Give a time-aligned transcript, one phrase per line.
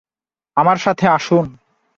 [0.57, 1.45] আমার সাথে আসুন